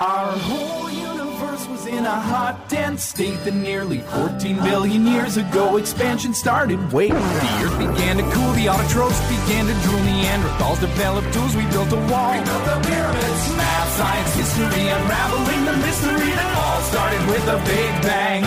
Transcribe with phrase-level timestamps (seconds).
[0.00, 5.76] Our whole universe was in a hot, dense state that nearly 14 billion years ago
[5.76, 6.78] expansion started.
[6.92, 11.62] Wait, the earth began to cool, the autotrophs began to drool, Neanderthals developed tools, we
[11.70, 12.34] built a wall.
[12.34, 13.42] We built the pyramids.
[13.54, 18.42] Math, science, history, unraveling the mystery that all started with a big bang.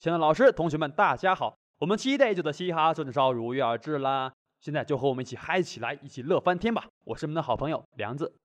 [0.00, 1.56] 亲爱的老师、同学们，大家好！
[1.78, 4.32] 我们期待已久的嘻哈说唱如约而至啦！
[4.59, 6.85] 现在就和我们一起嗨起来，一起乐翻天吧！
[7.05, 8.35] 我是你们的好朋友梁子。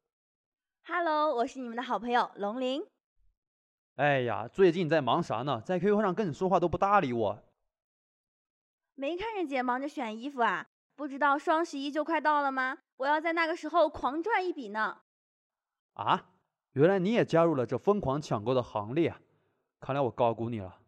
[0.86, 2.86] Hello，我是你们的好朋友龙鳞。
[3.96, 5.60] 哎呀，最近在忙啥呢？
[5.60, 7.42] 在 QQ 上跟你说话都不搭理我。
[8.94, 10.64] 没看着姐忙着选衣服啊？
[10.94, 12.78] 不知道双十一就快到了吗？
[12.98, 15.00] 我要在那个时候狂赚一笔呢！
[15.94, 16.30] 啊，
[16.74, 19.20] 原来你也加入了这疯狂抢购的行列啊！
[19.80, 20.78] 看来我高估你了。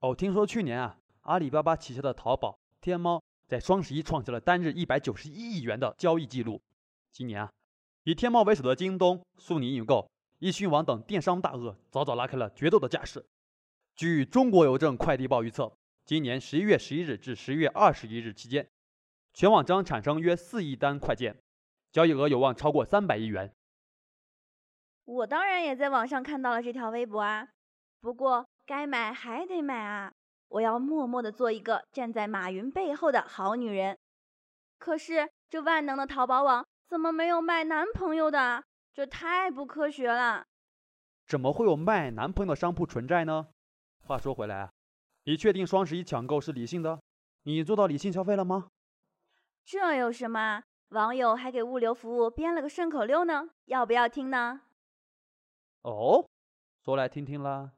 [0.00, 3.22] 哦，听说去年啊，阿里巴巴旗下的淘宝、天猫
[3.54, 6.60] 在双十一创下了单日一百九十一亿元的交易记录。
[7.12, 7.52] 今年啊，
[8.02, 13.24] 以天猫为首的京东、苏宁易购、易迅网等电商大鳄早早拉开了决斗的架势。
[13.94, 15.72] 据中国邮政快递报预测，
[16.04, 18.68] 今年十一月十一日至十一月二十一日期间，
[19.32, 21.36] 全网将产生约四亿单快件，
[21.92, 23.52] 交易额有望超过三百亿元。
[25.04, 27.46] 我当然也在网上看到了这条微博啊，
[28.00, 30.12] 不过该买还得买啊！
[30.54, 33.98] 我要默默的做一个站在马云背后的好女人。
[34.78, 38.62] 可是这万能的淘宝网怎么没有卖男朋友的啊？
[38.92, 40.46] 这太不科学了！
[41.26, 43.48] 怎么会有卖男朋友的商铺存在呢？
[44.06, 44.70] 话说回来啊，
[45.24, 47.02] 你确定双十一抢购是理性的？
[47.42, 48.68] 你做到理性消费了吗？
[49.64, 50.62] 这有什么？
[50.90, 54.60] 网友还给物流服务编了个顺口溜呢，要不要听呢？
[55.82, 56.24] 哦，
[56.84, 57.72] 说来听听啦。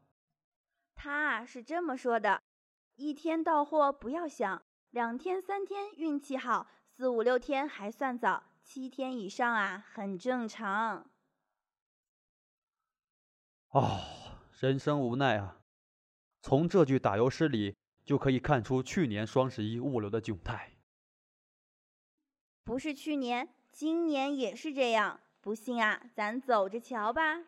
[0.94, 2.42] 他是这么说的：
[2.96, 11.10] 一天到货不要想，两天三天运气好，四五六天还算早，七天以上啊很正常。
[13.68, 14.00] 哦，
[14.58, 15.60] 人生无奈啊！
[16.40, 20.72] 从这句打油诗里就可以看出去年双十一物流的窘态。
[22.64, 25.20] 不是去年，今年也是这样。
[25.42, 27.44] 不信啊，咱走着瞧吧。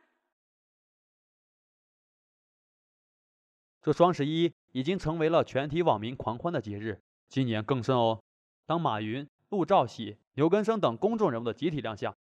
[3.80, 8.20] 这双十一已经成为了全体网民狂欢的节日，今年更甚哦。
[8.64, 12.14] 当马云、陆兆禧、牛根生等公众人物的集体亮相，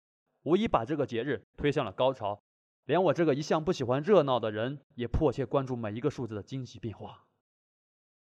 [0.44, 2.42] 无疑把这个节日推向了高潮。
[2.86, 7.26] 连我这个一向不喜欢热闹的人，也迫切关注每一个数字的惊喜变化。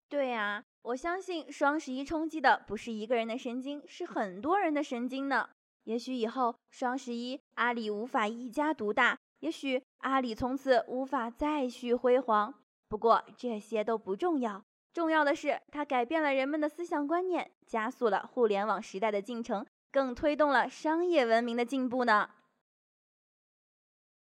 [0.09, 5.47] 对啊，我相信双十一冲击的不是一个人的神经，是很多人的神经呢。
[5.85, 12.53] 也许以后双十一阿里无法一家独大，也许阿里从此无法再续辉煌。
[12.89, 22.29] 不过这些都不重要，重要的是它改变了人们的思想观念，加速了互联网时代的进程，更推动了商业文明的进步呢。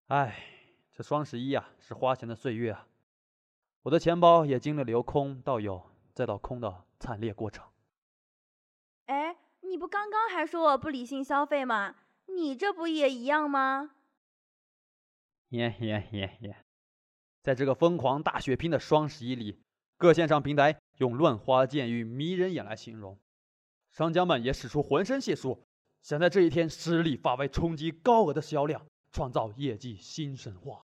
[0.08, 0.44] 哎，
[0.92, 2.88] 这双十一啊，是花钱的岁月啊！
[3.84, 7.66] 我的钱包也经历了由空到有再到空的惨烈过程。
[9.08, 11.96] 哎，你不刚刚还说我不理性消费吗？
[12.28, 13.96] 你这不也一样吗？
[15.50, 16.63] 耶耶耶耶！
[17.44, 19.60] 在这个疯狂大血拼的双十一里，
[19.98, 23.20] 各线上平台用乱花渐欲迷人眼来形容，
[23.92, 25.66] 商家们也使出浑身解数，
[26.02, 30.84] 想在这一天实力发威，冲击高额的销量，创造业绩新神话。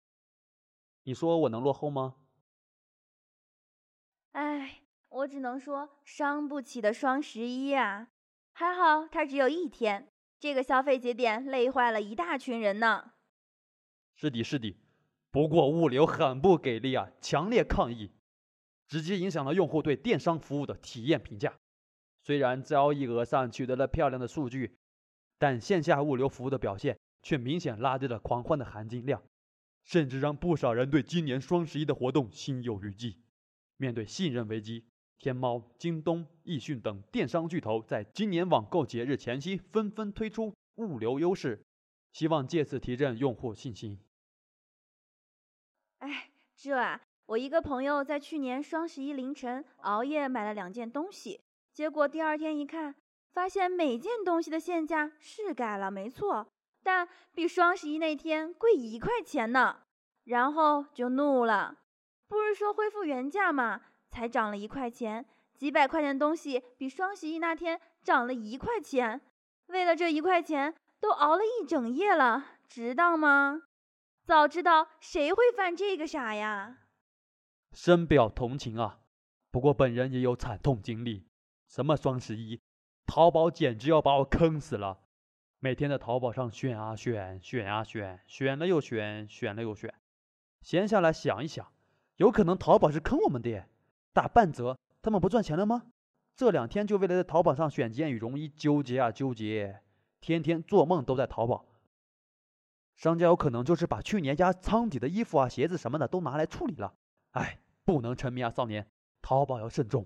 [1.03, 2.15] 你说我能落后吗？
[4.31, 8.07] 唉，我只能说伤不起的双十一啊！
[8.53, 13.11] 还好它只有一天，这个消费节点累坏了一大群人呢。
[14.15, 14.77] 是的，是的。
[15.35, 18.09] 不过物流很不给力啊，强烈抗议，
[18.87, 21.59] 直接影响了用户对电商服务的体验评价。
[22.21, 24.77] 虽然交易额上取得了漂亮的数据，
[25.37, 29.21] 但线下物流服务的表现却明显拉低了狂欢的含金量，
[29.83, 33.17] 甚至让不少人对今年双十一的活动心有余悸。
[33.75, 34.85] 面对信任危机，
[35.17, 41.61] 天猫、京东、易迅等电商巨头在今年网购节日前夕纷纷推出物流优势，
[42.13, 43.99] 希望借此提振用户信心。
[45.99, 51.41] 哎，这啊，我一个朋友在去年双十一凌晨熬夜买了两件东西，
[51.73, 52.93] 结果第二天一看，
[53.33, 56.47] 发现每件东西的现价是改了，没错，
[56.83, 59.77] 但比双十一那天贵一块钱呢。
[60.25, 61.77] 然后就怒了，
[62.27, 63.81] 不是说恢复原价吗？
[64.09, 69.21] 才涨了一块钱，几百块钱东西比双十一那天涨了一块钱，
[69.67, 73.61] 为了这一块钱都熬了一整夜了，值当吗？
[74.25, 76.79] 早知道谁会犯这个傻呀？
[77.71, 79.01] 深表同情啊！
[79.51, 81.27] 不过本人也有惨痛经历。
[81.67, 82.59] 什么双十一，
[83.05, 85.01] 淘宝简直要把我坑死了。
[85.59, 89.93] 每天在淘宝上选啊选，选啊选，选了又选，选了又选。
[90.61, 91.71] 闲下来想一想，
[92.15, 93.67] 有可能淘宝是坑我们的，
[94.11, 95.83] 打半折，他们不赚钱了吗？
[96.35, 99.81] 这两天就为了在淘宝上选件羽绒衣纠结啊纠结，
[100.19, 101.67] 天天做梦都在淘宝。
[102.95, 106.95] 商家有可能就是把去年家仓底的衣服啊、鞋子什么的都拿来处理了。
[107.31, 108.87] 哎，不能沉迷啊，少年，
[109.21, 110.05] 淘宝要慎重。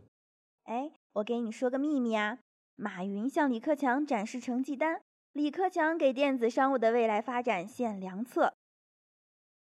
[0.63, 2.39] 哎，我给你说个秘密啊，
[2.75, 5.01] 马云向李克强展示成绩单，
[5.33, 8.55] 李克强给电子商务的未来发展献良策，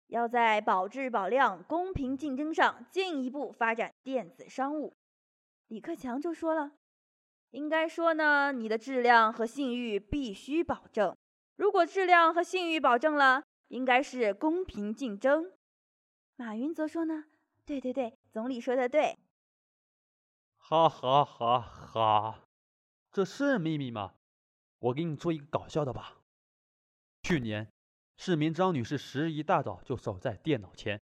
[0.07, 4.93] 要在保质保量、公平竞争上进一步发展电子商务。
[5.67, 6.71] 李克强就说了，
[7.51, 11.15] 应该说呢，你的质量和信誉必须保证。
[11.59, 15.51] 如果质量和信誉保证了，应该是公平竞争。
[16.37, 17.25] 马云则说呢，
[17.65, 19.17] 对对对，总理说的对。
[20.55, 22.39] 哈哈哈哈，
[23.11, 24.13] 这是秘密吗？
[24.79, 26.19] 我给你做一个搞笑的吧。
[27.23, 27.69] 去年，
[28.15, 31.01] 市民张女士十一大早就守在电脑前，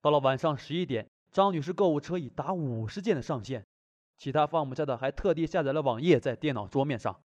[0.00, 3.62] 到了晚上十一点，张女士购物车已达五十件的上限，
[4.16, 7.20] 其他放不下的还特地下载了网页在电脑桌面上，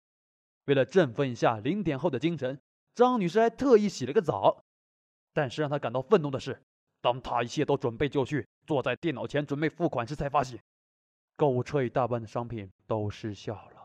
[0.65, 2.61] 为了振奋一下零点后的精神。
[2.95, 4.65] 张女士还特意洗了个澡，
[5.33, 6.63] 但是让她感到愤怒的是，
[7.01, 10.63] 当她一切都准备就绪，坐在电脑前准备付款时，才发现
[11.37, 13.83] 购物车一大半的商品都失效了。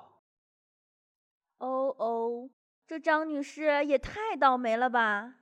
[1.59, 2.49] 哦哦，
[2.85, 5.35] 这张女士也太倒霉了吧！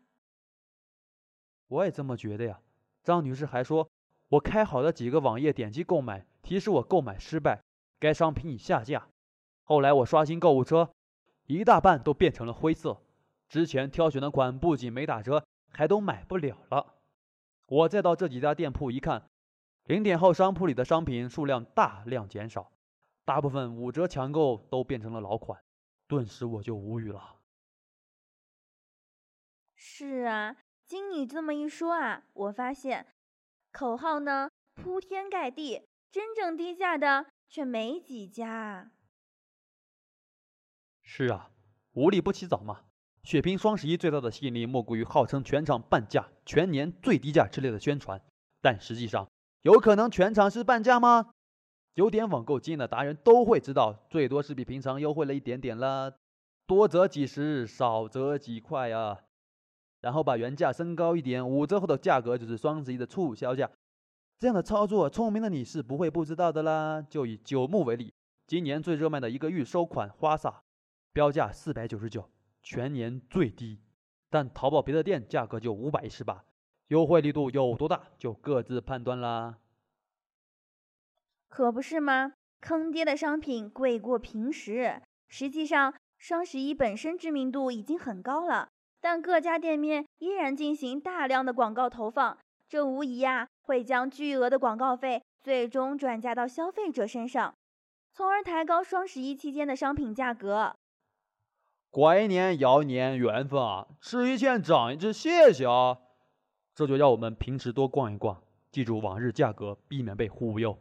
[1.68, 2.60] 我也这么觉得呀。
[3.04, 3.90] 张女士还说，
[4.30, 7.64] 我开好的几个网页点击购买，提示我购买失败，
[8.00, 9.10] 该商品已下架。
[9.64, 10.92] 后来我刷新购物车，
[11.48, 13.02] 一大半都变成了灰色。
[13.56, 16.98] 之前挑选的款不仅没打折，还都买不了了。
[17.68, 19.30] 我再到这几家店铺一看，
[19.86, 22.74] 零点后商铺里的商品数量大量减少，
[23.24, 25.64] 大部分五折抢购都变成了老款，
[26.06, 27.38] 顿时我就无语了。
[29.74, 33.08] 是啊，经你这么一说啊，我发现
[33.72, 38.92] 口号呢铺天盖地，真正低价的却没几家。
[41.02, 41.52] 是啊，
[41.94, 42.82] 无利不起早嘛。
[43.26, 48.22] 血拼双十一最大的吸引力莫过于号称全场半价、全年最低价之类的宣传，
[48.62, 49.28] 但实际上
[49.64, 51.32] 有可能全场是半价吗？
[51.96, 56.14] 有点网购经验的达人都会知道，最多是比平常优惠了一点点啦，
[56.68, 59.18] 多则几十，少则几块啊。
[60.02, 63.68] 然后把原价升高一点，五折后的价格就是双十一的促销价。
[64.38, 67.02] 这样的操作，聪明的你是不会不知道的啦。
[67.02, 68.14] 就以九牧为例，
[68.46, 70.62] 今年最热卖的一个预收款花洒，
[71.12, 72.30] 标价四百九十九。
[72.66, 73.80] 全年最低，
[74.28, 76.44] 但淘宝别的店价格就五百一十八，
[76.88, 79.60] 优惠力度有多大就各自判断啦。
[81.48, 82.34] 可不是吗？
[82.62, 85.00] 坑爹的商品贵过平时。
[85.30, 88.68] 实际上，双十一本身知名度已经很高了，
[89.00, 92.36] 但各家店面依然进行大量的广告投放，
[92.68, 97.54] 这无疑呀会将巨额的广告费最终转嫁到消费者身上，
[98.12, 100.76] 从而抬高双十一期间的商品价格。
[101.96, 105.98] 过一年摇年缘分啊，吃一堑长一智，谢谢啊！
[106.74, 110.78] 这就要我们平时多逛一逛，记住往日价格，避免被忽悠。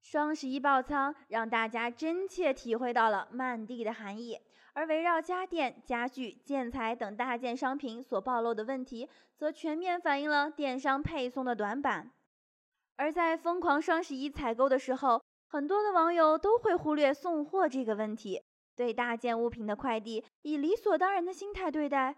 [0.00, 4.40] 双十一爆仓，让大家真切体会到了“慢递”的含义，
[4.72, 12.10] 而围绕家电、家具、建材等大件商品所暴露的问题，则全面反映了电商配送的短板。
[12.96, 18.42] 而在疯狂双十一采购的时候，很多的网友都会忽略送货这个问题。
[18.74, 22.16] 对大件物品的快递以理所当然的心态对待，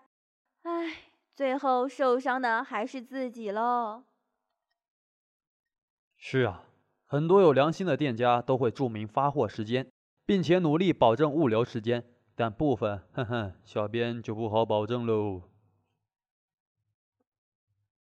[0.62, 0.96] 唉，
[1.34, 4.04] 最后受伤的还是自己喽。
[6.16, 6.64] 是啊，
[7.06, 9.90] 很多有良心的店家都会注明发货时间，
[10.24, 15.42] 并且努力保证物流时间，但部分，哼哼，小编就不好保证喽。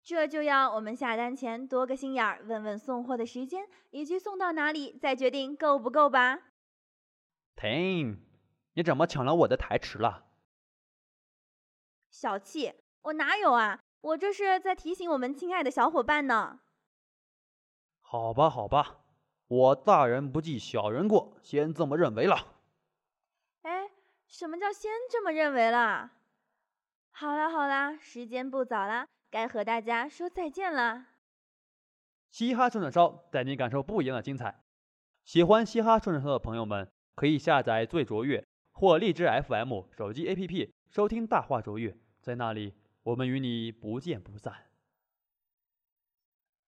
[0.04, 6.38] 这就要我们下单前多个心眼儿，问问送货的时间以及送到哪里，再决定够不够吧。
[7.56, 8.21] 停。
[8.75, 10.26] 你怎么抢了我的台词了？
[12.11, 12.75] 小气！
[13.02, 13.81] 我哪有啊？
[14.00, 16.61] 我这是在提醒我们亲爱的小伙伴呢。
[18.00, 19.00] 好吧，好吧，
[19.47, 22.57] 我大人不计小人过，先这么认为了。
[23.62, 23.91] 哎，
[24.26, 26.12] 什么叫先这么认为了？
[27.11, 31.09] 好啦好啦，时间不早啦，该和大家说再见啦。
[32.31, 34.62] 嘻哈串串烧带你感受不一样的精彩。
[35.25, 38.47] 喜欢嘻哈串串烧的朋友们，可以下载最卓越。
[38.83, 42.75] 或荔枝 FM 手机 APP 收听大话卓越，在那里
[43.05, 44.53] 我们与你不见不散。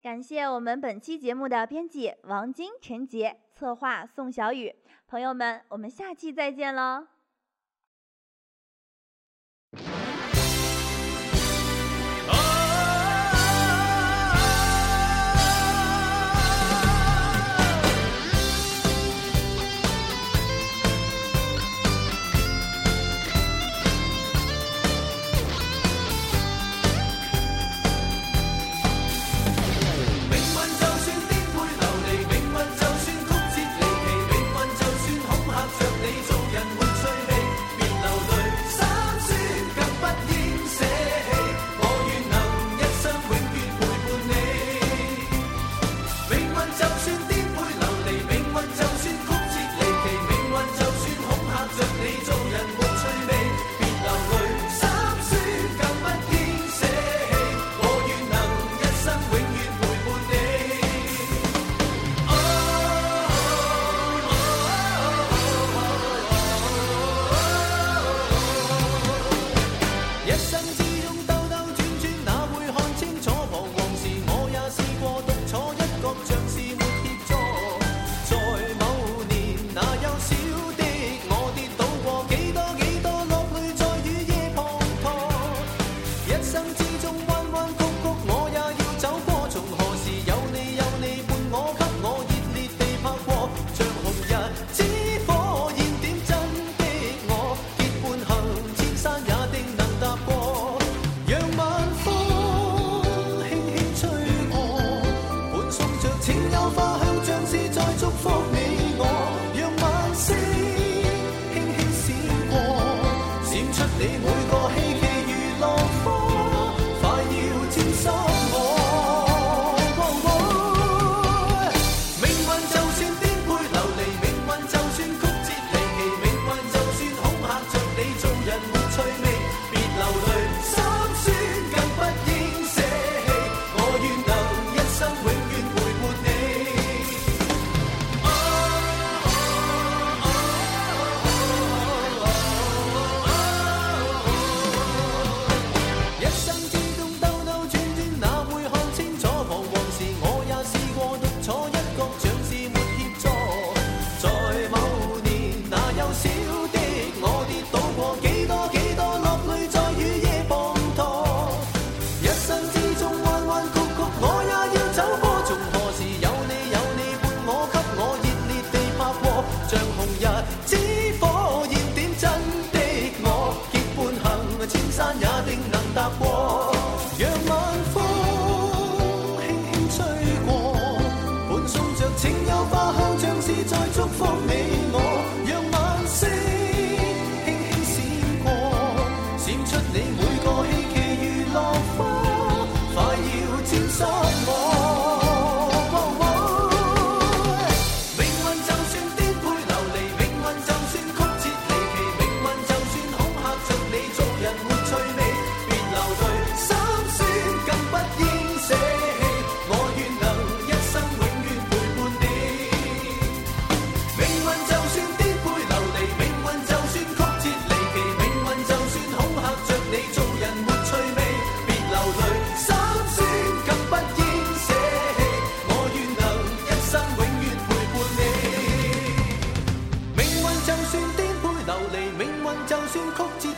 [0.01, 4.75] 感谢我们本期节目的编辑王晶、陈杰，策划宋小雨。
[5.07, 7.07] 朋友们，我们下期再见喽！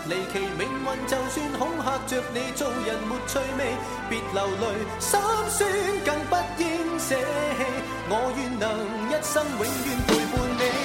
[0.08, 3.76] 离奇命运就算恐吓着你做人没趣味
[4.10, 4.66] 别流泪
[5.00, 5.20] 心
[5.50, 5.70] 酸
[6.06, 7.96] 更不应舍弃。
[8.08, 8.70] 我愿能
[9.10, 10.85] 一生永远陪伴你。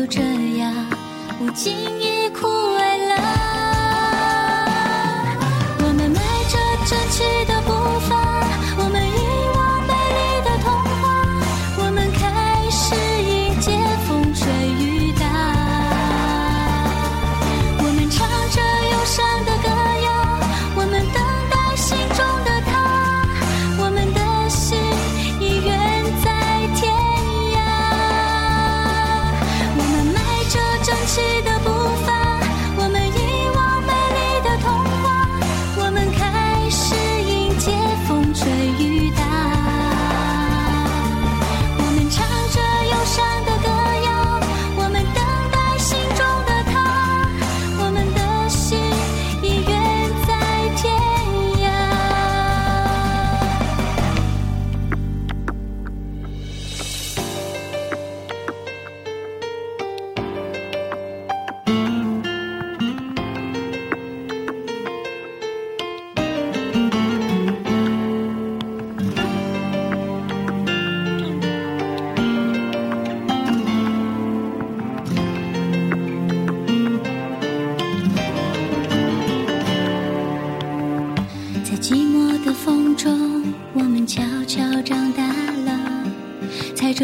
[0.00, 0.22] 就这
[0.56, 0.74] 样
[1.42, 1.76] 无尽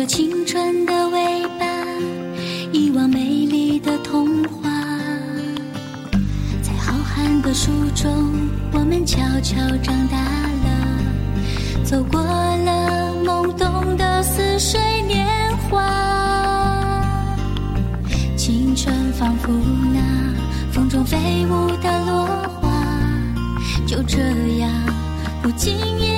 [0.07, 1.67] 青春的尾巴，
[2.73, 4.71] 遗忘美丽的童话。
[6.63, 8.09] 在浩瀚的书中，
[8.73, 10.17] 我们悄悄长大
[10.65, 15.27] 了，走过了懵懂的似水年
[15.69, 15.83] 华。
[18.37, 19.53] 青春仿佛
[19.93, 20.01] 那
[20.71, 22.27] 风中飞舞的落
[22.61, 22.71] 花，
[23.85, 24.19] 就这
[24.59, 24.71] 样
[25.43, 26.16] 不经意。